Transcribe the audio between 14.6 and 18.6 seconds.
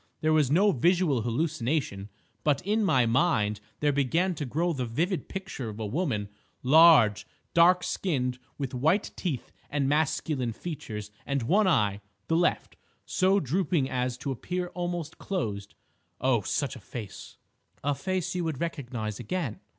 almost closed. Oh, such a face—!" "A face you would